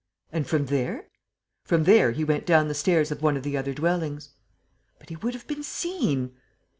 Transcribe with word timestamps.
"And 0.31 0.47
from 0.47 0.65
there?" 0.65 1.09
"From 1.63 1.83
there, 1.83 2.09
he 2.09 2.23
went 2.23 2.47
down 2.47 2.67
the 2.69 2.73
stairs 2.73 3.11
of 3.11 3.21
one 3.21 3.37
of 3.37 3.43
the 3.43 3.55
other 3.55 3.71
dwellings." 3.71 4.29
"But 4.97 5.09
he 5.09 5.15
would 5.17 5.35
have 5.35 5.45
been 5.45 5.61
seen!" 5.61 6.31